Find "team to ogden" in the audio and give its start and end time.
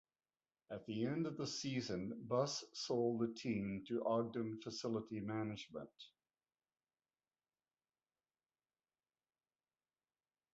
3.35-4.59